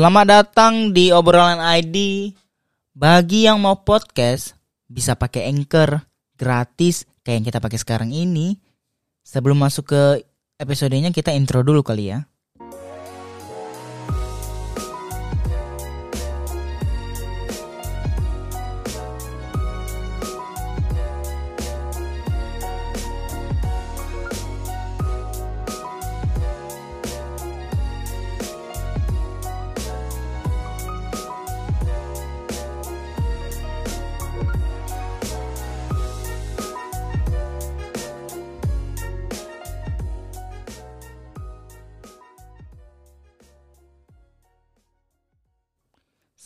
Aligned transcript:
Selamat 0.00 0.24
datang 0.32 0.96
di 0.96 1.12
obrolan 1.12 1.60
ID. 1.60 2.32
Bagi 2.96 3.44
yang 3.44 3.60
mau 3.60 3.84
podcast, 3.84 4.56
bisa 4.88 5.12
pakai 5.12 5.44
Anchor 5.52 6.00
gratis 6.40 7.04
kayak 7.20 7.36
yang 7.36 7.44
kita 7.52 7.60
pakai 7.60 7.76
sekarang 7.76 8.08
ini. 8.08 8.56
Sebelum 9.20 9.60
masuk 9.60 9.92
ke 9.92 10.24
episodenya 10.56 11.12
kita 11.12 11.36
intro 11.36 11.60
dulu 11.60 11.84
kali 11.84 12.16
ya. 12.16 12.24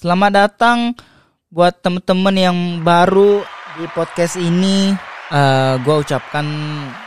Selamat 0.05 0.37
datang 0.37 0.93
buat 1.49 1.81
temen-temen 1.81 2.37
yang 2.37 2.59
baru 2.85 3.41
di 3.81 3.89
podcast 3.97 4.37
ini. 4.37 4.93
Uh, 5.33 5.81
gue 5.81 6.05
ucapkan 6.05 6.45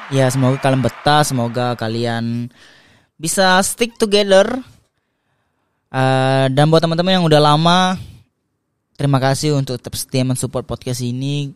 ya 0.09 0.25
semoga 0.33 0.57
kalian 0.57 0.81
betah, 0.81 1.21
semoga 1.21 1.77
kalian 1.77 2.49
bisa 3.21 3.61
stick 3.61 3.93
together. 4.01 4.49
Uh, 5.93 6.49
dan 6.49 6.73
buat 6.73 6.81
teman-teman 6.81 7.21
yang 7.21 7.25
udah 7.29 7.37
lama, 7.37 8.01
terima 8.97 9.21
kasih 9.21 9.53
untuk 9.53 9.77
tetap 9.77 9.93
setia 9.93 10.25
mensupport 10.25 10.65
podcast 10.65 11.05
ini. 11.05 11.53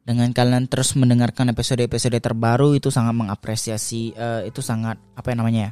Dengan 0.00 0.32
kalian 0.32 0.64
terus 0.64 0.96
mendengarkan 0.96 1.52
episode-episode 1.52 2.16
terbaru 2.24 2.72
itu 2.72 2.88
sangat 2.88 3.12
mengapresiasi, 3.12 4.16
uh, 4.16 4.48
itu 4.48 4.64
sangat 4.64 4.96
apa 5.12 5.28
yang 5.28 5.44
namanya 5.44 5.60
ya, 5.60 5.70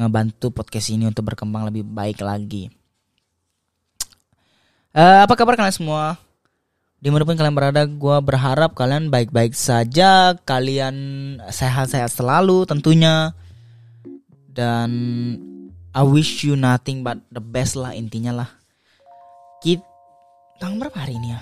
ngebantu 0.00 0.48
podcast 0.48 0.88
ini 0.96 1.04
untuk 1.04 1.28
berkembang 1.28 1.68
lebih 1.68 1.84
baik 1.84 2.24
lagi. 2.24 2.79
Uh, 4.90 5.22
apa 5.22 5.38
kabar 5.38 5.54
kalian 5.54 5.70
semua? 5.70 6.18
Di 6.98 7.14
mana 7.14 7.22
pun 7.22 7.38
kalian 7.38 7.54
berada, 7.54 7.86
gue 7.86 8.16
berharap 8.26 8.74
kalian 8.74 9.06
baik-baik 9.06 9.54
saja, 9.54 10.34
kalian 10.42 10.94
sehat-sehat 11.46 12.10
selalu 12.10 12.66
tentunya. 12.66 13.30
Dan 14.50 14.90
I 15.94 16.02
wish 16.02 16.42
you 16.42 16.58
nothing 16.58 17.06
but 17.06 17.22
the 17.30 17.38
best 17.38 17.78
lah 17.78 17.94
intinya 17.94 18.42
lah. 18.42 18.50
Kita 19.62 19.86
tanggal 20.58 20.90
berapa 20.90 20.98
hari 21.06 21.22
ini 21.22 21.38
ya? 21.38 21.40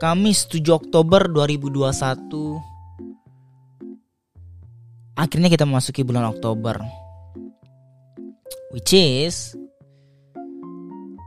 Kamis 0.00 0.48
7 0.48 0.64
Oktober 0.72 1.28
2021. 1.28 1.92
Akhirnya 5.20 5.52
kita 5.52 5.68
memasuki 5.68 6.00
bulan 6.00 6.32
Oktober. 6.32 6.80
Which 8.72 8.90
is 8.90 9.54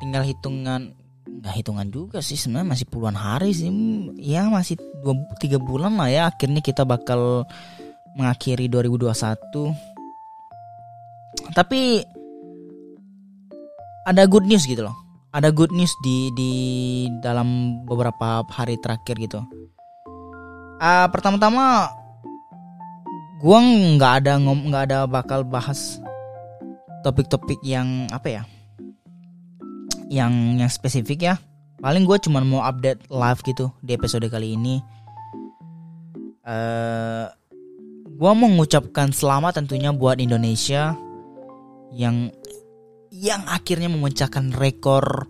tinggal 0.07 0.23
hitungan 0.23 0.95
nggak 1.27 1.55
hitungan 1.59 1.91
juga 1.91 2.23
sih 2.23 2.39
sebenarnya 2.39 2.71
masih 2.71 2.87
puluhan 2.87 3.19
hari 3.19 3.51
sih. 3.51 3.67
Ya 4.23 4.47
masih 4.47 4.79
dua 5.03 5.19
tiga 5.35 5.59
bulan 5.59 5.99
lah 5.99 6.07
ya 6.07 6.31
akhirnya 6.31 6.63
kita 6.63 6.87
bakal 6.87 7.43
mengakhiri 8.15 8.71
2021 8.71 9.75
tapi 11.51 12.01
ada 14.07 14.23
good 14.31 14.47
news 14.47 14.63
gitu 14.63 14.87
loh. 14.87 14.95
Ada 15.35 15.51
good 15.51 15.75
news 15.75 15.91
di 15.99 16.31
di 16.31 16.51
dalam 17.19 17.83
beberapa 17.83 18.47
hari 18.47 18.79
terakhir 18.79 19.19
gitu. 19.19 19.43
Uh, 20.79 21.11
pertama-tama 21.11 21.91
gua 23.43 23.59
nggak 23.59 24.13
ada 24.23 24.39
ngom 24.39 24.71
nggak 24.71 24.83
ada 24.87 24.99
bakal 25.03 25.43
bahas 25.43 25.99
topik-topik 27.03 27.59
yang 27.61 28.07
apa 28.09 28.41
ya 28.41 28.43
yang 30.07 30.59
yang 30.59 30.71
spesifik 30.71 31.19
ya. 31.33 31.35
Paling 31.77 32.09
gue 32.09 32.17
cuma 32.25 32.41
mau 32.41 32.65
update 32.65 33.05
live 33.11 33.41
gitu 33.45 33.69
di 33.85 33.93
episode 33.93 34.25
kali 34.27 34.57
ini. 34.57 34.81
Uh, 36.47 36.51
eh, 36.51 37.25
gue 38.07 38.31
mau 38.33 38.49
mengucapkan 38.49 39.13
selamat 39.13 39.61
tentunya 39.61 39.93
buat 39.93 40.17
Indonesia 40.17 40.97
yang 41.93 42.33
yang 43.13 43.45
akhirnya 43.45 43.93
memecahkan 43.93 44.55
rekor 44.57 45.29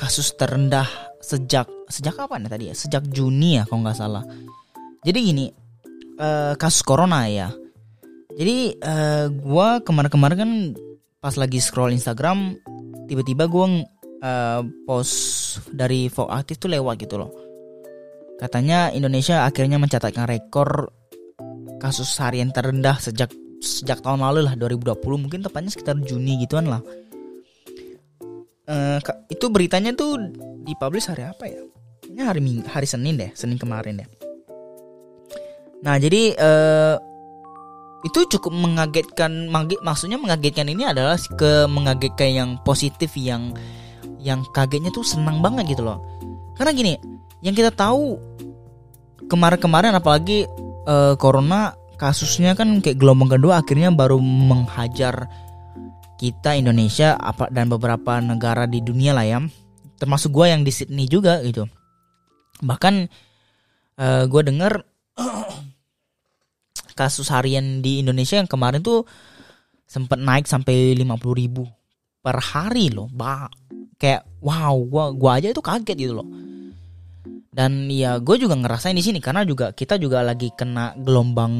kasus 0.00 0.32
terendah 0.34 0.88
sejak 1.20 1.68
sejak 1.92 2.16
kapan 2.16 2.48
ya 2.48 2.50
tadi 2.50 2.64
ya? 2.72 2.74
Sejak 2.74 3.04
Juni 3.12 3.60
ya 3.60 3.68
kalau 3.68 3.84
nggak 3.84 3.98
salah. 3.98 4.24
Jadi 5.04 5.18
gini 5.18 5.46
uh, 6.16 6.54
kasus 6.56 6.80
corona 6.80 7.28
ya. 7.28 7.52
Jadi 8.32 8.80
uh, 8.80 8.88
eh, 8.88 9.26
gue 9.28 9.68
kemarin-kemarin 9.84 10.38
kan 10.40 10.50
pas 11.20 11.36
lagi 11.36 11.60
scroll 11.60 11.92
Instagram 11.92 12.56
tiba-tiba 13.06 13.44
gue 13.44 13.66
uh, 14.22 14.62
post 14.86 15.14
dari 15.74 16.06
Vogue 16.08 16.32
Aktif 16.32 16.62
tuh 16.62 16.70
lewat 16.70 17.02
gitu 17.02 17.18
loh. 17.18 17.30
Katanya 18.38 18.90
Indonesia 18.94 19.46
akhirnya 19.46 19.78
mencatatkan 19.78 20.26
rekor 20.26 20.90
kasus 21.82 22.10
harian 22.22 22.54
terendah 22.54 22.98
sejak 22.98 23.30
sejak 23.62 24.02
tahun 24.02 24.22
lalu 24.22 24.46
lah 24.50 24.54
2020 24.58 25.02
mungkin 25.18 25.42
tepatnya 25.42 25.70
sekitar 25.74 25.98
Juni 26.02 26.42
gituan 26.42 26.70
lah. 26.70 26.82
Uh, 28.62 28.98
itu 29.26 29.50
beritanya 29.50 29.90
tuh 29.94 30.18
dipublish 30.62 31.10
hari 31.10 31.26
apa 31.26 31.44
ya? 31.50 31.62
Ini 32.06 32.22
hari 32.22 32.40
Ming 32.42 32.62
hari 32.66 32.86
Senin 32.86 33.18
deh, 33.18 33.30
Senin 33.34 33.58
kemarin 33.58 34.02
deh. 34.02 34.08
Nah 35.82 35.98
jadi 35.98 36.34
uh, 36.38 36.96
itu 38.02 38.26
cukup 38.26 38.50
mengagetkan, 38.50 39.46
maksudnya 39.82 40.18
mengagetkan 40.18 40.66
ini 40.66 40.90
adalah 40.90 41.14
ke 41.38 41.70
mengagetkan 41.70 42.30
yang 42.34 42.50
positif 42.66 43.14
yang 43.14 43.54
yang 44.22 44.46
kagetnya 44.54 44.94
tuh 44.94 45.02
senang 45.02 45.42
banget 45.42 45.74
gitu 45.76 45.82
loh. 45.82 45.98
Karena 46.54 46.70
gini 46.70 46.94
yang 47.42 47.58
kita 47.58 47.74
tahu 47.74 48.16
kemarin-kemarin 49.26 49.92
apalagi 49.98 50.46
uh, 50.86 51.18
corona 51.18 51.74
kasusnya 51.98 52.54
kan 52.54 52.82
kayak 52.82 52.98
gelombang 52.98 53.30
kedua 53.34 53.62
akhirnya 53.62 53.90
baru 53.90 54.18
menghajar 54.22 55.26
kita 56.22 56.54
Indonesia 56.54 57.18
apa 57.18 57.50
dan 57.50 57.66
beberapa 57.66 58.22
negara 58.22 58.70
di 58.70 58.78
dunia 58.78 59.10
lah 59.10 59.26
ya. 59.26 59.38
Termasuk 59.98 60.30
gue 60.30 60.46
yang 60.50 60.62
di 60.62 60.70
Sydney 60.70 61.10
juga 61.10 61.42
gitu. 61.42 61.66
Bahkan 62.62 62.94
uh, 63.98 64.24
gue 64.30 64.42
dengar 64.46 64.86
kasus 66.92 67.32
harian 67.32 67.80
di 67.80 68.04
Indonesia 68.04 68.38
yang 68.38 68.46
kemarin 68.46 68.84
tuh 68.84 69.02
sempat 69.88 70.20
naik 70.20 70.48
sampai 70.48 70.96
50 70.96 71.04
ribu 71.36 71.64
per 72.22 72.38
hari 72.38 72.88
loh 72.88 73.10
bah 73.10 73.50
kayak 74.02 74.26
wow 74.42 74.74
gua 74.82 75.14
gua 75.14 75.38
aja 75.38 75.54
itu 75.54 75.62
kaget 75.62 75.94
gitu 75.94 76.18
loh. 76.18 76.26
Dan 77.52 77.92
ya 77.92 78.16
gue 78.16 78.40
juga 78.40 78.56
ngerasain 78.56 78.96
di 78.96 79.04
sini 79.04 79.20
karena 79.20 79.44
juga 79.44 79.76
kita 79.76 80.00
juga 80.00 80.24
lagi 80.24 80.48
kena 80.56 80.96
gelombang 80.96 81.52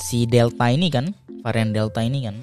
si 0.00 0.24
delta 0.24 0.72
ini 0.72 0.88
kan 0.88 1.12
varian 1.44 1.68
delta 1.68 2.00
ini 2.00 2.24
kan. 2.24 2.36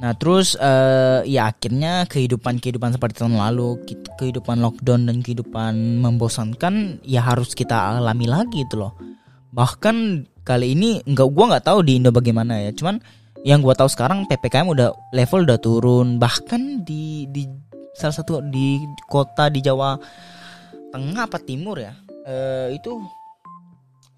Nah 0.00 0.16
terus 0.16 0.56
uh, 0.56 1.20
ya 1.28 1.52
akhirnya 1.52 2.08
kehidupan 2.08 2.56
kehidupan 2.58 2.96
seperti 2.96 3.20
tahun 3.20 3.36
lalu 3.36 3.84
kehidupan 4.16 4.64
lockdown 4.64 5.12
dan 5.12 5.20
kehidupan 5.20 6.00
membosankan 6.00 7.04
ya 7.04 7.20
harus 7.20 7.52
kita 7.52 8.00
alami 8.00 8.24
lagi 8.24 8.64
gitu 8.64 8.80
loh. 8.80 8.96
Bahkan 9.52 10.24
kali 10.42 10.72
ini 10.72 11.04
nggak 11.04 11.28
gue 11.28 11.44
nggak 11.52 11.64
tahu 11.68 11.84
di 11.84 12.00
Indo 12.00 12.10
bagaimana 12.10 12.64
ya 12.64 12.72
cuman 12.72 12.96
yang 13.42 13.58
gue 13.58 13.74
tahu 13.74 13.90
sekarang 13.90 14.26
ppkm 14.30 14.66
udah 14.70 14.88
level 15.14 15.46
udah 15.46 15.58
turun. 15.58 16.16
Bahkan 16.22 16.86
di 16.86 17.26
di 17.30 17.46
salah 17.92 18.14
satu 18.14 18.40
di 18.40 18.80
kota 19.10 19.52
di 19.52 19.60
Jawa 19.60 19.98
Tengah 20.92 21.24
apa 21.24 21.40
Timur 21.40 21.80
ya 21.80 21.92
e, 22.24 22.36
itu 22.76 23.00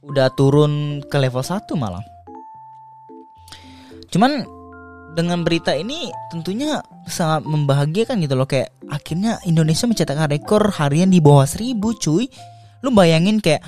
udah 0.05 0.31
turun 0.35 1.03
ke 1.07 1.17
level 1.17 1.43
1 1.43 1.65
malah 1.79 2.03
cuman 4.13 4.47
dengan 5.15 5.47
berita 5.47 5.71
ini 5.73 6.11
tentunya 6.29 6.83
sangat 7.07 7.47
membahagiakan 7.47 8.19
gitu 8.27 8.35
loh. 8.35 8.51
Kayak 8.51 8.75
akhirnya 8.91 9.39
Indonesia 9.47 9.87
mencetakkan 9.87 10.27
rekor 10.27 10.75
harian 10.75 11.09
di 11.09 11.23
bawah 11.23 11.47
1000 11.47 11.79
cuy. 11.79 12.27
Lu 12.83 12.91
bayangin 12.91 13.39
kayak 13.39 13.63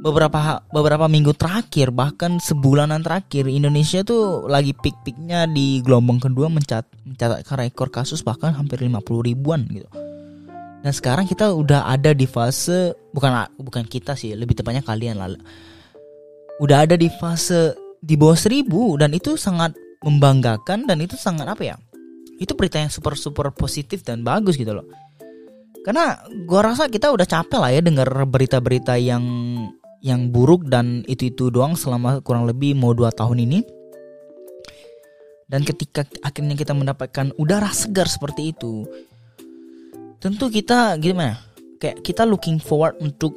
beberapa 0.00 0.62
beberapa 0.70 1.10
minggu 1.10 1.34
terakhir 1.34 1.90
bahkan 1.90 2.38
sebulanan 2.38 3.02
terakhir 3.02 3.50
Indonesia 3.50 4.06
tuh 4.06 4.46
lagi 4.46 4.72
pik-piknya 4.72 5.50
di 5.50 5.82
gelombang 5.82 6.22
kedua 6.22 6.46
mencat 6.46 6.86
mencatatkan 7.02 7.56
rekor 7.66 7.88
kasus 7.90 8.22
bahkan 8.22 8.54
hampir 8.54 8.78
50 8.78 8.98
ribuan 9.26 9.66
gitu. 9.70 9.88
Dan 10.78 10.94
sekarang 10.94 11.26
kita 11.26 11.50
udah 11.50 11.90
ada 11.90 12.14
di 12.14 12.24
fase 12.30 12.94
bukan 13.10 13.50
bukan 13.58 13.82
kita 13.82 14.14
sih, 14.14 14.38
lebih 14.38 14.54
tepatnya 14.54 14.86
kalian 14.86 15.18
lah. 15.18 15.34
Udah 16.62 16.86
ada 16.86 16.94
di 16.94 17.10
fase 17.18 17.74
di 17.98 18.14
bawah 18.14 18.38
seribu 18.38 18.94
dan 18.94 19.10
itu 19.10 19.34
sangat 19.34 19.74
membanggakan 20.06 20.86
dan 20.86 21.02
itu 21.02 21.18
sangat 21.18 21.50
apa 21.50 21.74
ya? 21.74 21.76
itu 22.38 22.54
berita 22.54 22.78
yang 22.78 22.88
super 22.88 23.18
super 23.18 23.50
positif 23.50 24.06
dan 24.06 24.22
bagus 24.22 24.54
gitu 24.54 24.70
loh 24.70 24.86
karena 25.82 26.22
gua 26.46 26.72
rasa 26.72 26.86
kita 26.86 27.10
udah 27.10 27.26
capek 27.26 27.58
lah 27.58 27.70
ya 27.74 27.80
dengar 27.82 28.08
berita-berita 28.26 28.94
yang 28.98 29.22
yang 30.04 30.30
buruk 30.30 30.70
dan 30.70 31.02
itu 31.10 31.30
itu 31.30 31.50
doang 31.50 31.74
selama 31.74 32.22
kurang 32.22 32.46
lebih 32.46 32.78
mau 32.78 32.94
dua 32.94 33.10
tahun 33.10 33.42
ini. 33.42 33.60
Dan 35.48 35.64
ketika 35.64 36.04
akhirnya 36.20 36.52
kita 36.52 36.76
mendapatkan 36.76 37.32
udara 37.40 37.72
segar 37.72 38.04
seperti 38.04 38.52
itu 38.52 38.84
tentu 40.18 40.50
kita 40.50 40.98
gimana? 40.98 41.38
Kayak 41.78 42.02
kita 42.02 42.26
looking 42.26 42.58
forward 42.58 42.98
untuk 42.98 43.34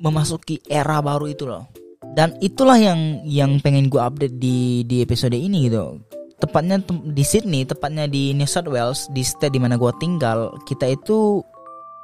memasuki 0.00 0.64
era 0.64 0.98
baru 1.04 1.28
itu 1.28 1.44
loh. 1.44 1.68
Dan 2.16 2.34
itulah 2.40 2.80
yang 2.80 3.22
yang 3.28 3.60
pengen 3.60 3.92
gue 3.92 4.00
update 4.00 4.40
di 4.40 4.82
di 4.88 5.04
episode 5.04 5.36
ini 5.36 5.68
gitu. 5.68 6.00
Tepatnya 6.40 6.80
di 6.88 7.20
Sydney 7.20 7.68
tepatnya 7.68 8.08
di 8.08 8.32
New 8.32 8.48
South 8.48 8.72
Wales 8.72 9.12
di 9.12 9.20
state 9.20 9.52
di 9.52 9.60
mana 9.60 9.76
gue 9.76 9.92
tinggal 10.00 10.56
kita 10.64 10.88
itu 10.88 11.44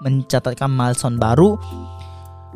mencatatkan 0.05 0.69
milestone 0.69 1.17
baru 1.17 1.56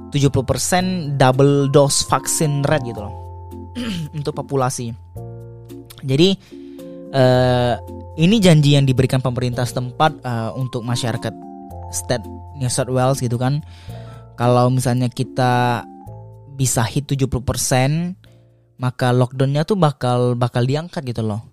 70% 0.09 1.21
double 1.21 1.69
dose 1.69 2.03
vaksin 2.09 2.65
rate 2.65 2.89
gitu 2.89 3.05
loh. 3.05 3.15
Untuk 4.17 4.33
populasi. 4.33 4.91
Jadi 6.01 6.29
uh, 7.13 7.75
ini 8.17 8.37
janji 8.41 8.75
yang 8.75 8.89
diberikan 8.89 9.21
pemerintah 9.21 9.69
setempat 9.69 10.25
uh, 10.25 10.51
untuk 10.57 10.83
masyarakat 10.83 11.33
state 11.93 12.25
New 12.57 12.73
South 12.73 12.91
Wales 12.91 13.21
gitu 13.21 13.37
kan. 13.37 13.61
Kalau 14.35 14.73
misalnya 14.73 15.13
kita 15.13 15.85
bisa 16.57 16.85
hit 16.89 17.09
70% 17.09 17.29
maka 18.81 19.13
lockdownnya 19.13 19.69
tuh 19.69 19.77
bakal 19.77 20.35
bakal 20.35 20.65
diangkat 20.65 21.05
gitu 21.05 21.21
loh. 21.21 21.45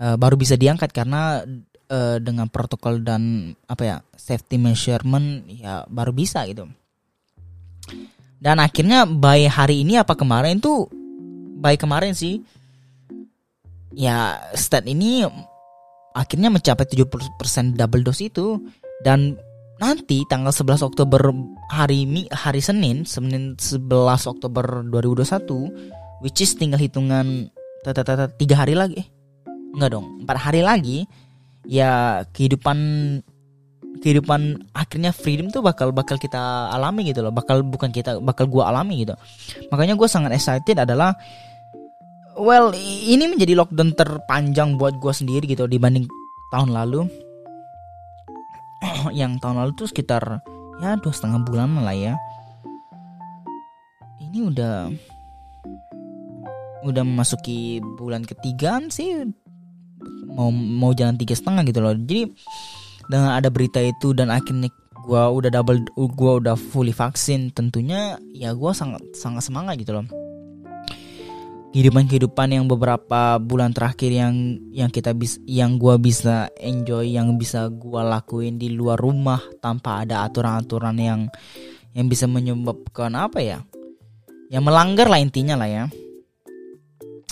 Uh, 0.00 0.18
baru 0.18 0.34
bisa 0.34 0.58
diangkat 0.58 0.90
karena 0.90 1.46
uh, 1.90 2.16
dengan 2.18 2.48
protokol 2.48 3.04
dan 3.04 3.52
apa 3.68 3.82
ya 3.84 3.96
safety 4.16 4.56
measurement 4.56 5.44
ya 5.46 5.84
baru 5.86 6.10
bisa 6.14 6.46
gitu 6.48 6.66
dan 8.40 8.56
akhirnya 8.58 9.04
by 9.04 9.46
hari 9.46 9.84
ini 9.84 10.00
apa 10.00 10.16
kemarin 10.16 10.58
tuh 10.58 10.88
by 11.60 11.76
kemarin 11.76 12.16
sih 12.16 12.40
ya 13.92 14.40
stat 14.56 14.88
ini 14.88 15.26
akhirnya 16.14 16.50
mencapai 16.50 16.86
70% 16.86 17.78
double 17.78 18.02
dose 18.02 18.26
itu. 18.26 18.58
Dan 19.00 19.36
nanti 19.80 20.28
tanggal 20.28 20.52
11 20.52 20.84
Oktober 20.84 21.32
hari 21.72 22.04
Mi 22.04 22.28
hari 22.28 22.60
Senin 22.60 23.08
Senin 23.08 23.56
11 23.56 23.88
Oktober 24.28 24.84
2021 24.84 26.20
which 26.20 26.44
is 26.44 26.52
tinggal 26.52 26.76
hitungan 26.76 27.48
tiga 28.36 28.54
hari 28.60 28.76
lagi. 28.76 29.08
Enggak 29.72 29.96
dong 29.96 30.20
empat 30.26 30.36
hari 30.36 30.60
lagi 30.60 31.08
ya 31.64 32.20
kehidupan 32.28 32.76
kehidupan 33.98 34.70
akhirnya 34.70 35.10
freedom 35.10 35.50
tuh 35.50 35.60
bakal 35.66 35.90
bakal 35.90 36.14
kita 36.14 36.70
alami 36.70 37.10
gitu 37.10 37.26
loh. 37.26 37.34
Bakal 37.34 37.66
bukan 37.66 37.90
kita 37.90 38.22
bakal 38.22 38.46
gua 38.46 38.70
alami 38.70 39.02
gitu. 39.02 39.18
Makanya 39.74 39.98
gue 39.98 40.06
sangat 40.06 40.30
excited 40.30 40.78
adalah 40.78 41.18
well 42.38 42.70
ini 42.78 43.26
menjadi 43.26 43.58
lockdown 43.58 43.92
terpanjang 43.98 44.78
buat 44.78 44.96
gue 45.02 45.12
sendiri 45.12 45.44
gitu 45.50 45.66
dibanding 45.66 46.06
tahun 46.54 46.70
lalu. 46.70 47.10
Yang 49.20 49.42
tahun 49.42 49.56
lalu 49.60 49.70
tuh 49.74 49.88
sekitar 49.90 50.22
ya 50.80 50.96
dua 50.96 51.12
setengah 51.12 51.42
bulan 51.44 51.82
lah 51.82 51.96
ya. 51.96 52.14
Ini 54.30 54.38
udah 54.46 54.74
udah 56.80 57.02
memasuki 57.04 57.82
bulan 58.00 58.24
ketiga 58.24 58.80
sih. 58.88 59.28
Mau 60.30 60.48
mau 60.54 60.96
jalan 60.96 61.20
tiga 61.20 61.36
setengah 61.36 61.66
gitu 61.68 61.84
loh. 61.84 61.92
Jadi 61.92 62.32
dengan 63.10 63.34
ada 63.34 63.50
berita 63.50 63.82
itu 63.82 64.14
dan 64.14 64.30
akhirnya 64.30 64.70
gue 65.02 65.22
udah 65.42 65.50
double 65.50 65.82
gue 65.98 66.32
udah 66.46 66.54
fully 66.54 66.94
vaksin 66.94 67.50
tentunya 67.50 68.14
ya 68.30 68.54
gue 68.54 68.70
sangat 68.70 69.02
sangat 69.18 69.42
semangat 69.42 69.74
gitu 69.82 69.98
loh. 69.98 70.06
Kehidupan-kehidupan 71.70 72.50
yang 72.50 72.66
beberapa 72.66 73.38
bulan 73.38 73.70
terakhir 73.70 74.10
yang 74.10 74.58
yang 74.74 74.90
kita 74.90 75.14
bis 75.14 75.38
yang 75.46 75.78
gua 75.78 76.02
bisa 76.02 76.50
enjoy 76.58 77.14
yang 77.14 77.38
bisa 77.38 77.70
gua 77.70 78.02
lakuin 78.02 78.58
di 78.58 78.74
luar 78.74 78.98
rumah 78.98 79.38
tanpa 79.62 80.02
ada 80.02 80.26
aturan-aturan 80.26 80.98
yang 80.98 81.20
yang 81.94 82.10
bisa 82.10 82.26
menyebabkan 82.26 83.14
apa 83.14 83.38
ya? 83.38 83.62
Yang 84.50 84.66
melanggar 84.66 85.06
lah 85.06 85.22
intinya 85.22 85.54
lah 85.62 85.70
ya. 85.70 85.84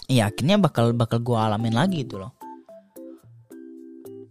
Ya 0.07 0.31
akhirnya 0.31 0.55
bakal 0.55 0.95
bakal 0.95 1.19
gua 1.19 1.51
alamin 1.51 1.75
lagi 1.75 2.07
itu 2.07 2.15
loh 2.15 2.38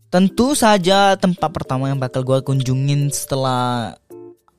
tentu 0.08 0.56
saja 0.56 1.20
tempat 1.20 1.52
pertama 1.52 1.92
yang 1.92 2.00
bakal 2.00 2.24
gua 2.24 2.40
kunjungin 2.40 3.12
setelah 3.12 3.92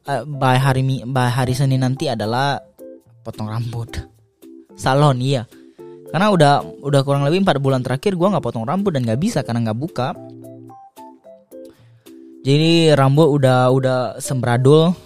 uh, 0.04 0.22
by 0.24 0.56
hari 0.60 0.84
by 1.08 1.28
hari 1.28 1.56
Senin 1.56 1.84
nanti 1.84 2.08
adalah 2.08 2.60
potong 3.24 3.48
rambut. 3.48 3.96
Salon 4.76 5.18
iya. 5.20 5.44
Karena 6.08 6.32
udah 6.32 6.64
udah 6.80 7.00
kurang 7.04 7.28
lebih 7.28 7.44
empat 7.44 7.60
bulan 7.60 7.84
terakhir 7.84 8.16
gue 8.16 8.32
nggak 8.32 8.40
potong 8.40 8.64
rambut 8.64 8.96
dan 8.96 9.04
nggak 9.04 9.20
bisa 9.20 9.44
karena 9.44 9.68
nggak 9.68 9.80
buka. 9.80 10.16
Jadi 12.40 12.96
rambut 12.96 13.28
udah 13.28 13.68
udah 13.68 13.98
sembradul. 14.16 14.96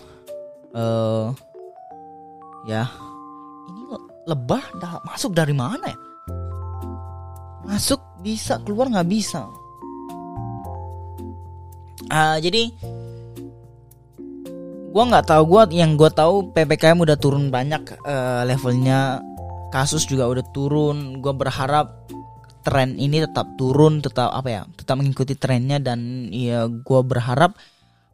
Uh, 0.71 1.35
ya. 2.71 2.87
Ini 3.67 3.83
lebah 4.31 4.63
dah 4.79 5.03
masuk 5.03 5.35
dari 5.35 5.51
mana 5.51 5.91
ya? 5.91 5.99
Masuk 7.67 7.99
bisa 8.23 8.63
keluar 8.63 8.87
nggak 8.87 9.11
bisa 9.11 9.43
uh, 12.11 12.39
jadi 12.43 12.73
gue 14.93 15.05
nggak 15.09 15.25
tahu 15.25 15.43
gue 15.49 15.63
yang 15.79 15.97
gue 15.97 16.11
tahu 16.13 16.53
ppkm 16.53 16.99
udah 17.01 17.17
turun 17.17 17.49
banyak 17.53 17.97
uh, 18.03 18.43
levelnya. 18.49 19.23
Kasus 19.73 20.05
juga 20.05 20.29
udah 20.29 20.45
turun. 20.53 21.25
Gue 21.25 21.33
berharap 21.33 22.05
tren 22.63 22.95
ini 22.95 23.25
tetap 23.25 23.59
turun 23.59 23.99
tetap 23.99 24.31
apa 24.31 24.49
ya 24.49 24.63
tetap 24.79 24.95
mengikuti 24.95 25.35
trennya 25.35 25.83
dan 25.83 26.31
ya 26.31 26.71
gue 26.71 27.01
berharap 27.03 27.59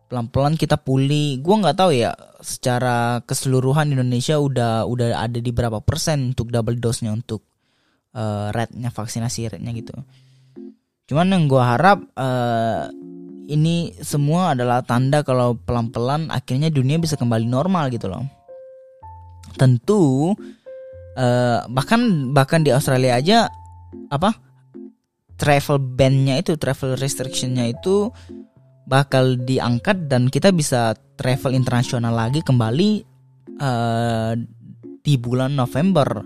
pelan-pelan 0.09 0.57
kita 0.57 0.81
pulih. 0.81 1.43
Gue 1.45 1.55
nggak 1.59 1.77
tahu 1.77 1.93
ya 1.93 2.17
secara 2.41 3.21
keseluruhan 3.27 3.93
Indonesia 3.93 4.41
udah 4.41 4.89
udah 4.89 5.21
ada 5.21 5.39
di 5.43 5.51
berapa 5.53 5.83
persen 5.85 6.33
untuk 6.33 6.49
double 6.55 6.81
dose-nya 6.81 7.13
untuk 7.13 7.45
uh, 8.17 8.49
rate-nya 8.55 8.89
vaksinasi 8.89 9.53
rate-nya 9.53 9.73
gitu. 9.77 9.95
Cuman 11.09 11.29
yang 11.33 11.45
gue 11.49 11.61
harap 11.61 12.05
uh, 12.17 12.89
ini 13.49 13.97
semua 14.05 14.53
adalah 14.53 14.85
tanda 14.85 15.25
kalau 15.25 15.57
pelan-pelan 15.57 16.29
akhirnya 16.29 16.69
dunia 16.69 17.01
bisa 17.01 17.17
kembali 17.17 17.49
normal 17.49 17.89
gitu 17.89 18.13
loh. 18.13 18.29
Tentu 19.57 20.33
uh, 21.17 21.59
bahkan 21.73 22.31
bahkan 22.37 22.61
di 22.61 22.71
Australia 22.71 23.17
aja 23.17 23.49
apa 24.13 24.37
travel 25.41 25.81
ban-nya 25.81 26.45
itu 26.45 26.61
travel 26.61 27.01
restriction-nya 27.01 27.73
itu 27.73 28.13
bakal 28.85 29.41
diangkat 29.41 30.13
dan 30.13 30.29
kita 30.29 30.53
bisa 30.53 30.93
travel 31.17 31.57
internasional 31.57 32.13
lagi 32.13 32.45
kembali 32.45 32.91
uh, 33.57 34.37
di 35.01 35.15
bulan 35.17 35.57
November. 35.57 36.21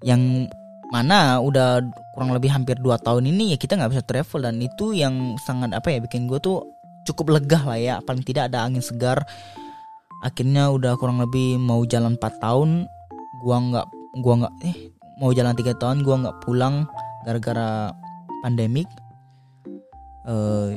Yang 0.00 0.48
mana 0.88 1.44
udah 1.44 1.84
kurang 2.18 2.34
lebih 2.34 2.50
hampir 2.50 2.74
2 2.82 2.98
tahun 2.98 3.30
ini 3.30 3.54
ya 3.54 3.56
kita 3.62 3.78
nggak 3.78 3.94
bisa 3.94 4.02
travel. 4.02 4.42
Dan 4.42 4.58
itu 4.58 4.90
yang 4.90 5.38
sangat 5.46 5.70
apa 5.70 5.94
ya 5.94 6.02
bikin 6.02 6.26
gue 6.26 6.42
tuh 6.42 6.66
cukup 7.06 7.38
legah 7.38 7.62
lah 7.62 7.78
ya. 7.78 7.94
Paling 8.02 8.26
tidak 8.26 8.50
ada 8.50 8.66
angin 8.66 8.82
segar. 8.82 9.22
Akhirnya 10.26 10.74
udah 10.74 10.98
kurang 10.98 11.22
lebih 11.22 11.62
mau 11.62 11.86
jalan 11.86 12.18
4 12.18 12.42
tahun 12.42 12.90
gua 13.46 13.56
nggak 13.70 13.86
gua 14.18 14.34
nggak 14.42 14.54
eh 14.66 14.90
mau 15.22 15.30
jalan 15.30 15.54
tiga 15.54 15.78
tahun 15.78 16.02
gua 16.02 16.26
nggak 16.26 16.42
pulang 16.42 16.90
gara-gara 17.22 17.94
pandemik. 18.42 18.90
Uh, 20.26 20.74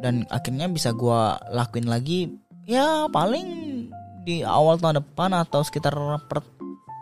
dan 0.00 0.24
akhirnya 0.32 0.72
bisa 0.72 0.96
gua 0.96 1.36
lakuin 1.52 1.84
lagi 1.84 2.32
ya 2.64 3.04
paling 3.12 3.46
di 4.24 4.40
awal 4.40 4.80
tahun 4.80 5.04
depan 5.04 5.36
atau 5.36 5.60
sekitar 5.60 5.92
per, 6.24 6.40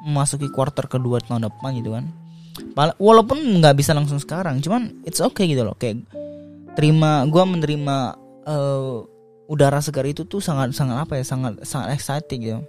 memasuki 0.02 0.50
quarter 0.50 0.90
kedua 0.90 1.22
tahun 1.22 1.46
depan 1.46 1.78
gitu 1.78 1.94
kan 1.94 2.10
walaupun 2.98 3.62
nggak 3.62 3.74
bisa 3.78 3.94
langsung 3.94 4.18
sekarang 4.22 4.62
cuman 4.62 5.02
it's 5.04 5.22
okay 5.22 5.48
gitu 5.50 5.62
loh. 5.64 5.76
Kayak 5.76 6.04
terima 6.78 7.26
gua 7.26 7.44
menerima 7.48 7.96
uh, 8.46 9.04
udara 9.48 9.80
segar 9.80 10.04
itu 10.04 10.28
tuh 10.28 10.44
sangat 10.44 10.76
sangat 10.76 11.08
apa 11.08 11.16
ya 11.16 11.24
sangat 11.24 11.64
sangat 11.64 11.96
exciting 11.96 12.40
gitu. 12.44 12.60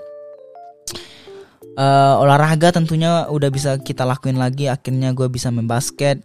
Uh, 1.80 2.20
olahraga 2.20 2.76
tentunya 2.76 3.28
udah 3.28 3.52
bisa 3.52 3.80
kita 3.80 4.08
lakuin 4.08 4.40
lagi. 4.40 4.68
Akhirnya 4.68 5.16
gue 5.16 5.28
bisa 5.32 5.48
main 5.48 5.68
basket. 5.68 6.20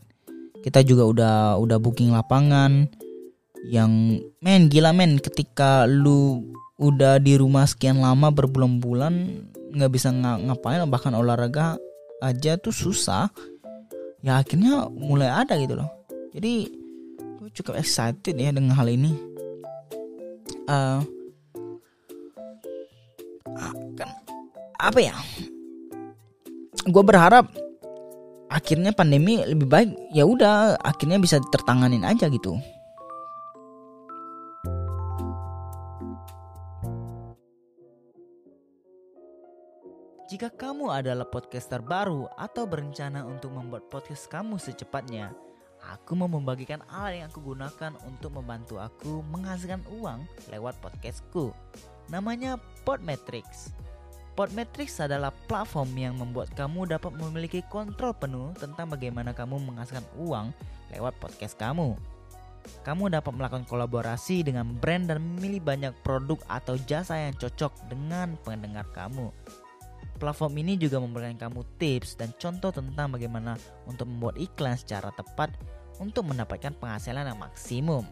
Kita 0.63 0.81
juga 0.83 1.05
udah 1.05 1.37
udah 1.61 1.79
booking 1.79 2.11
lapangan. 2.11 2.91
Yang 3.67 4.25
men 4.43 4.67
gila 4.67 4.91
men 4.91 5.23
ketika 5.23 5.87
lu 5.87 6.43
udah 6.79 7.23
di 7.23 7.39
rumah 7.39 7.71
sekian 7.71 8.03
lama 8.03 8.35
berbulan-bulan 8.35 9.15
nggak 9.75 9.93
bisa 9.95 10.11
ng 10.11 10.51
ngapain 10.51 10.83
bahkan 10.91 11.15
olahraga 11.15 11.79
aja 12.19 12.59
tuh 12.59 12.75
susah 12.75 13.31
ya 14.25 14.41
akhirnya 14.41 14.89
mulai 14.89 15.29
ada 15.29 15.53
gitu 15.61 15.77
loh. 15.77 15.91
Jadi 16.33 16.73
gue 17.39 17.51
cukup 17.53 17.77
excited 17.77 18.33
ya 18.33 18.51
dengan 18.51 18.73
hal 18.73 18.89
ini. 18.89 19.13
Uh, 20.65 21.05
kan 24.01 24.09
apa 24.81 24.99
ya? 24.99 25.15
Gue 26.89 27.05
berharap 27.05 27.53
akhirnya 28.49 28.97
pandemi 28.97 29.45
lebih 29.45 29.69
baik 29.69 29.91
ya 30.17 30.25
udah 30.25 30.81
akhirnya 30.81 31.21
bisa 31.21 31.43
tertanganin 31.53 32.07
aja 32.07 32.31
gitu 32.33 32.57
Jika 40.45 40.69
kamu 40.69 40.93
adalah 40.93 41.25
podcaster 41.25 41.81
baru 41.81 42.29
atau 42.37 42.69
berencana 42.69 43.25
untuk 43.25 43.57
membuat 43.57 43.89
podcast 43.89 44.29
kamu 44.29 44.61
secepatnya, 44.61 45.33
aku 45.81 46.13
mau 46.13 46.29
membagikan 46.29 46.85
alat 46.93 47.25
yang 47.25 47.33
aku 47.33 47.57
gunakan 47.57 47.97
untuk 48.05 48.29
membantu 48.37 48.77
aku 48.77 49.25
menghasilkan 49.33 49.81
uang 49.97 50.29
lewat 50.53 50.77
podcastku. 50.85 51.49
Namanya 52.13 52.61
Podmetrics. 52.85 53.73
Podmetrics 54.37 55.01
adalah 55.01 55.33
platform 55.49 55.97
yang 55.97 56.21
membuat 56.21 56.53
kamu 56.53 56.93
dapat 56.93 57.17
memiliki 57.17 57.65
kontrol 57.73 58.13
penuh 58.13 58.53
tentang 58.61 58.93
bagaimana 58.93 59.33
kamu 59.33 59.57
menghasilkan 59.65 60.05
uang 60.21 60.53
lewat 60.93 61.17
podcast 61.25 61.57
kamu. 61.57 61.97
Kamu 62.85 63.09
dapat 63.09 63.33
melakukan 63.33 63.65
kolaborasi 63.65 64.45
dengan 64.45 64.77
brand 64.77 65.09
dan 65.09 65.25
memilih 65.25 65.65
banyak 65.65 65.97
produk 66.05 66.37
atau 66.53 66.77
jasa 66.85 67.17
yang 67.17 67.33
cocok 67.33 67.89
dengan 67.89 68.37
pendengar 68.45 68.85
kamu. 68.93 69.33
Platform 70.25 70.57
ini 70.57 70.81
juga 70.81 70.97
memberikan 71.05 71.37
kamu 71.37 71.77
tips 71.77 72.17
dan 72.17 72.33
contoh 72.41 72.73
tentang 72.73 73.13
bagaimana 73.13 73.61
untuk 73.85 74.09
membuat 74.09 74.41
iklan 74.41 74.73
secara 74.73 75.13
tepat 75.13 75.53
untuk 76.01 76.25
mendapatkan 76.25 76.73
penghasilan 76.81 77.29
yang 77.29 77.37
maksimum. 77.37 78.09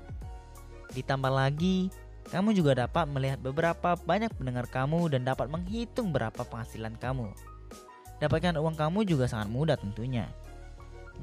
Ditambah 0.93 1.33
lagi, 1.33 1.89
kamu 2.29 2.53
juga 2.53 2.85
dapat 2.85 3.09
melihat 3.09 3.41
beberapa 3.41 3.97
banyak 3.97 4.29
pendengar 4.37 4.69
kamu 4.69 5.09
dan 5.09 5.25
dapat 5.25 5.49
menghitung 5.49 6.13
berapa 6.13 6.37
penghasilan 6.37 7.01
kamu. 7.01 7.33
Dapatkan 8.21 8.61
uang 8.61 8.77
kamu 8.77 9.09
juga 9.09 9.25
sangat 9.25 9.49
mudah 9.49 9.81
tentunya. 9.81 10.29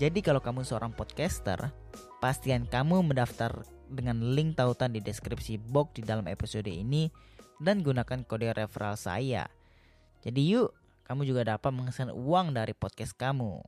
Jadi 0.01 0.25
kalau 0.25 0.41
kamu 0.41 0.65
seorang 0.65 0.89
podcaster, 0.89 1.69
pastikan 2.17 2.65
kamu 2.65 3.05
mendaftar 3.13 3.61
dengan 3.85 4.33
link 4.33 4.57
tautan 4.57 4.89
di 4.89 5.05
deskripsi 5.05 5.61
box 5.69 6.01
di 6.01 6.01
dalam 6.01 6.25
episode 6.25 6.65
ini 6.65 7.13
dan 7.61 7.85
gunakan 7.85 8.25
kode 8.25 8.57
referral 8.57 8.97
saya. 8.97 9.45
Jadi 10.25 10.41
yuk, 10.49 10.78
kamu 11.09 11.25
juga 11.25 11.57
dapat 11.57 11.73
menghasilkan 11.73 12.13
uang 12.13 12.53
dari 12.53 12.77
podcast 12.77 13.17
kamu. 13.17 13.65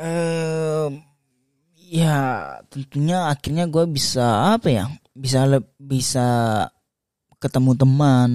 uh, 0.00 0.88
ya 1.76 2.16
tentunya 2.72 3.28
akhirnya 3.28 3.68
gue 3.68 3.84
bisa 3.92 4.56
apa 4.56 4.68
ya 4.72 4.84
bisa 5.12 5.60
bisa 5.76 6.26
ketemu 7.36 7.76
teman 7.76 8.30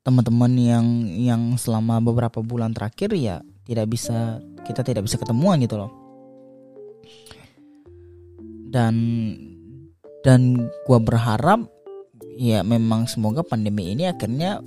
teman-teman 0.00 0.52
yang 0.56 0.86
yang 1.12 1.42
selama 1.60 2.00
beberapa 2.00 2.40
bulan 2.40 2.72
terakhir 2.72 3.12
ya 3.12 3.44
tidak 3.68 3.92
bisa 3.92 4.40
kita 4.64 4.80
tidak 4.80 5.04
bisa 5.04 5.20
ketemuan 5.20 5.60
gitu 5.60 5.76
loh 5.76 5.97
dan 8.68 8.94
dan 10.22 10.68
gue 10.86 10.98
berharap 11.00 11.64
ya 12.38 12.62
memang 12.62 13.10
semoga 13.10 13.42
pandemi 13.42 13.94
ini 13.94 14.06
akhirnya 14.06 14.62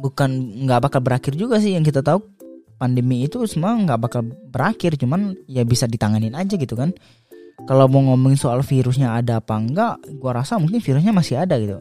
bukan 0.00 0.64
nggak 0.64 0.88
bakal 0.88 1.00
berakhir 1.04 1.36
juga 1.36 1.60
sih 1.60 1.76
yang 1.76 1.84
kita 1.84 2.00
tahu 2.00 2.24
pandemi 2.80 3.22
itu 3.22 3.44
semua 3.46 3.78
nggak 3.78 4.00
bakal 4.00 4.26
berakhir 4.26 4.98
cuman 4.98 5.38
ya 5.46 5.62
bisa 5.62 5.86
ditanganin 5.86 6.34
aja 6.34 6.58
gitu 6.58 6.74
kan. 6.74 6.90
Kalau 7.62 7.86
mau 7.86 8.02
ngomongin 8.02 8.34
soal 8.34 8.64
virusnya 8.66 9.14
ada 9.14 9.38
apa 9.38 9.54
enggak 9.54 10.02
gua 10.18 10.42
rasa 10.42 10.58
mungkin 10.58 10.82
virusnya 10.82 11.14
masih 11.14 11.38
ada 11.38 11.54
gitu. 11.62 11.78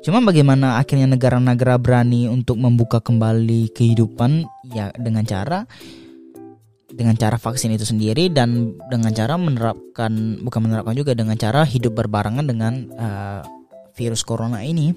Cuman 0.00 0.24
bagaimana 0.24 0.80
akhirnya 0.80 1.12
negara-negara 1.12 1.76
berani 1.76 2.24
untuk 2.24 2.56
membuka 2.56 3.04
kembali 3.04 3.68
kehidupan 3.76 4.48
ya 4.72 4.88
dengan 4.96 5.28
cara 5.28 5.68
dengan 6.90 7.14
cara 7.14 7.38
vaksin 7.38 7.70
itu 7.74 7.86
sendiri 7.86 8.30
dan 8.30 8.74
dengan 8.90 9.14
cara 9.14 9.38
menerapkan 9.38 10.42
bukan 10.42 10.60
menerapkan 10.66 10.94
juga 10.98 11.14
dengan 11.14 11.38
cara 11.38 11.62
hidup 11.62 11.94
berbarengan 11.94 12.46
dengan 12.46 12.90
uh, 12.98 13.40
virus 13.94 14.26
corona 14.26 14.62
ini 14.66 14.90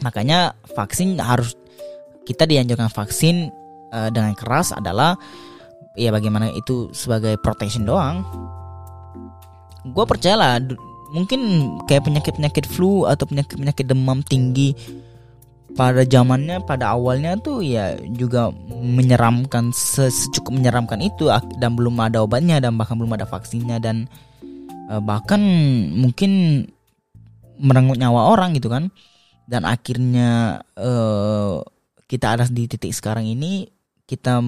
makanya 0.00 0.56
vaksin 0.72 1.18
harus 1.20 1.58
kita 2.24 2.44
dianjurkan 2.44 2.92
vaksin 2.92 3.48
uh, 3.92 4.08
dengan 4.12 4.36
keras 4.36 4.72
adalah 4.76 5.16
ya 5.96 6.12
bagaimana 6.12 6.52
itu 6.52 6.92
sebagai 6.92 7.40
protection 7.40 7.88
doang. 7.88 8.22
Gue 9.88 10.04
percaya 10.04 10.36
lah 10.36 10.52
mungkin 11.10 11.40
kayak 11.88 12.04
penyakit 12.04 12.36
penyakit 12.36 12.64
flu 12.68 13.08
atau 13.08 13.24
penyakit 13.24 13.56
penyakit 13.56 13.86
demam 13.88 14.20
tinggi 14.20 14.76
pada 15.78 16.02
zamannya 16.02 16.58
pada 16.66 16.98
awalnya 16.98 17.38
tuh 17.38 17.62
ya 17.62 17.94
juga 18.10 18.50
menyeramkan 18.66 19.70
secukup 19.70 20.58
menyeramkan 20.58 20.98
itu 20.98 21.30
dan 21.62 21.78
belum 21.78 21.94
ada 22.02 22.26
obatnya 22.26 22.58
dan 22.58 22.74
bahkan 22.74 22.98
belum 22.98 23.14
ada 23.14 23.30
vaksinnya 23.30 23.78
dan 23.78 24.10
uh, 24.90 24.98
bahkan 24.98 25.38
mungkin 25.94 26.64
merenggut 27.62 27.94
nyawa 27.94 28.34
orang 28.34 28.58
gitu 28.58 28.66
kan. 28.66 28.90
Dan 29.48 29.64
akhirnya 29.64 30.60
uh, 30.76 31.62
kita 32.10 32.36
ada 32.36 32.44
di 32.50 32.66
titik 32.66 32.92
sekarang 32.92 33.24
ini 33.30 33.70
kita 34.08 34.40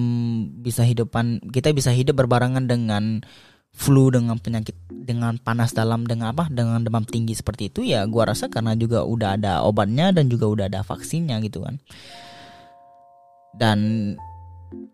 bisa 0.61 0.83
hidupan 0.83 1.41
kita 1.53 1.71
bisa 1.71 1.93
hidup 1.95 2.21
berbarengan 2.21 2.65
dengan 2.65 3.23
flu 3.71 4.11
dengan 4.11 4.37
penyakit 4.37 4.75
dengan 4.91 5.41
panas 5.41 5.73
dalam 5.73 6.05
dengan 6.05 6.31
apa 6.35 6.45
dengan 6.51 6.83
demam 6.83 7.01
tinggi 7.01 7.33
seperti 7.33 7.73
itu 7.73 7.81
ya 7.81 8.05
gua 8.05 8.29
rasa 8.29 8.47
karena 8.47 8.77
juga 8.77 9.01
udah 9.01 9.39
ada 9.39 9.53
obatnya 9.65 10.13
dan 10.13 10.29
juga 10.29 10.45
udah 10.47 10.65
ada 10.69 10.81
vaksinnya 10.85 11.41
gitu 11.41 11.65
kan. 11.65 11.81
Dan 13.51 13.79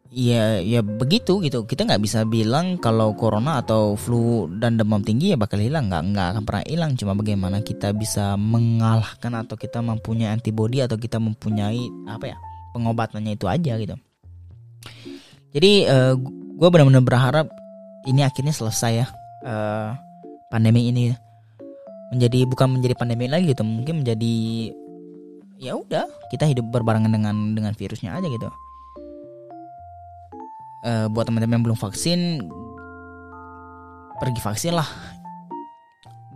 ya 0.10 0.57
ya 0.63 0.81
begitu 0.81 1.43
gitu. 1.43 1.67
Kita 1.67 1.86
nggak 1.86 2.01
bisa 2.01 2.24
bilang 2.25 2.79
kalau 2.79 3.13
corona 3.13 3.62
atau 3.62 3.93
flu 4.00 4.50
dan 4.57 4.79
demam 4.79 5.03
tinggi 5.03 5.36
ya 5.36 5.38
bakal 5.38 5.62
hilang. 5.62 5.91
Nggak 5.91 6.03
nggak 6.13 6.27
akan 6.34 6.43
pernah 6.48 6.63
hilang. 6.65 6.91
Cuma 6.98 7.13
bagaimana 7.13 7.62
kita 7.62 7.93
bisa 7.93 8.34
mengalahkan 8.39 9.34
atau 9.38 9.60
kita 9.60 9.84
mempunyai 9.84 10.34
antibody 10.34 10.81
atau 10.81 10.98
kita 10.98 11.22
mempunyai 11.22 11.86
apa 12.10 12.34
ya 12.34 12.38
pengobatannya 12.74 13.38
itu 13.38 13.46
aja 13.46 13.74
gitu. 13.77 13.96
Jadi 15.53 15.72
uh, 15.89 16.13
eh, 16.13 16.13
gue 16.57 16.69
benar-benar 16.69 17.01
berharap 17.05 17.48
ini 18.08 18.24
akhirnya 18.24 18.56
selesai 18.56 18.92
ya. 19.04 19.08
Uh, 19.44 19.94
pandemi 20.48 20.90
ini 20.90 21.14
menjadi 22.10 22.48
bukan 22.48 22.80
menjadi 22.80 22.96
pandemi 22.96 23.28
lagi 23.28 23.52
gitu 23.52 23.68
mungkin 23.68 24.02
menjadi 24.02 24.36
ya 25.60 25.76
udah 25.76 26.08
kita 26.32 26.48
hidup 26.48 26.72
berbarengan 26.72 27.12
dengan 27.12 27.36
dengan 27.54 27.76
virusnya 27.76 28.16
aja 28.16 28.28
gitu. 28.32 28.48
Uh, 30.88 31.12
buat 31.12 31.28
teman-teman 31.28 31.60
yang 31.60 31.66
belum 31.68 31.80
vaksin 31.80 32.48
pergi 34.24 34.42
vaksin 34.42 34.74
lah. 34.80 34.88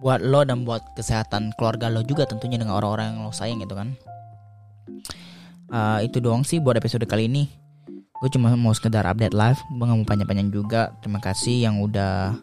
Buat 0.02 0.26
lo 0.26 0.42
dan 0.42 0.66
buat 0.66 0.82
kesehatan 0.98 1.54
keluarga 1.56 1.88
lo 1.88 2.02
juga 2.02 2.26
tentunya 2.26 2.58
dengan 2.58 2.74
orang-orang 2.82 3.16
yang 3.16 3.18
lo 3.24 3.32
sayang 3.32 3.62
gitu 3.64 3.78
kan. 3.78 3.96
Uh, 5.72 6.04
itu 6.04 6.20
doang 6.20 6.44
sih 6.44 6.60
buat 6.60 6.76
episode 6.76 7.08
kali 7.08 7.32
ini 7.32 7.61
gue 8.22 8.30
cuma 8.38 8.54
mau 8.54 8.70
sekedar 8.70 9.02
update 9.10 9.34
live 9.34 9.58
gue 9.58 9.82
gak 9.82 9.98
mau 9.98 10.06
panjang-panjang 10.06 10.50
juga. 10.54 10.94
Terima 11.02 11.18
kasih 11.18 11.66
yang 11.66 11.82
udah 11.82 12.38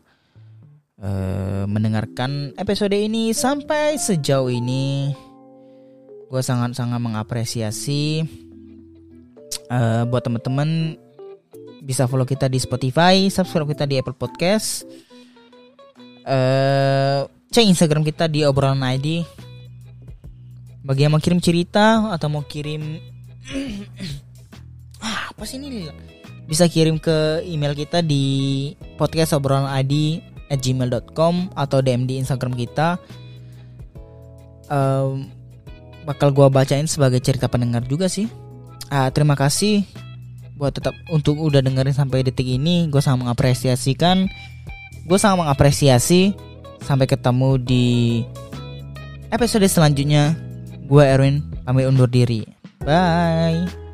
uh, 0.99 1.65
mendengarkan 1.71 2.51
episode 2.59 2.99
ini 2.99 3.31
sampai 3.31 3.95
sejauh 3.95 4.51
ini. 4.51 5.15
Gue 6.27 6.43
sangat-sangat 6.43 6.99
mengapresiasi 6.99 8.27
uh, 9.71 10.03
buat 10.11 10.27
teman-teman. 10.27 10.99
Bisa 11.79 12.11
follow 12.11 12.27
kita 12.27 12.51
di 12.51 12.59
Spotify 12.59 13.31
subscribe 13.31 13.71
kita 13.71 13.87
di 13.87 14.03
Apple 14.03 14.19
Podcast. 14.19 14.83
Uh, 16.27 17.25
cek 17.55 17.65
Instagram 17.65 18.05
kita 18.05 18.29
di 18.29 18.45
obrolan 18.45 18.85
ID 18.85 19.25
bagi 20.85 21.07
yang 21.07 21.17
mau 21.17 21.23
kirim 21.23 21.41
cerita 21.41 22.13
atau 22.13 22.29
mau 22.29 22.45
kirim 22.45 23.01
apa 25.03 25.43
sih 25.47 25.61
ini? 25.63 25.87
Bisa 26.49 26.67
kirim 26.67 26.97
ke 26.97 27.45
email 27.45 27.77
kita 27.77 28.01
di 28.01 28.73
podcast 28.97 29.37
obrolan 29.37 29.69
id 29.85 30.25
at 30.49 30.59
gmail.com 30.65 31.53
atau 31.53 31.79
DM 31.85 32.09
di 32.09 32.19
Instagram 32.19 32.57
kita. 32.57 32.97
Um, 34.69 35.29
bakal 36.09 36.33
gue 36.33 36.49
bacain 36.49 36.89
sebagai 36.89 37.21
cerita 37.21 37.53
pendengar 37.53 37.85
juga 37.85 38.09
sih. 38.09 38.29
Uh, 38.89 39.13
terima 39.13 39.37
kasih 39.37 39.85
buat 40.57 40.75
tetap 40.75 40.97
untuk 41.13 41.39
udah 41.39 41.63
dengerin 41.63 41.95
sampai 41.95 42.25
detik 42.25 42.49
ini. 42.49 42.89
Gue 42.89 43.05
sangat 43.05 43.29
mengapresiasikan. 43.29 44.27
Gue 45.07 45.19
sangat 45.21 45.47
mengapresiasi 45.47 46.35
sampai 46.83 47.07
ketemu 47.07 47.61
di 47.61 47.87
episode 49.31 49.65
selanjutnya. 49.69 50.35
Gue 50.89 51.05
Erwin 51.05 51.45
pamit 51.63 51.87
undur 51.87 52.09
diri. 52.09 52.49
Bye. 52.83 53.88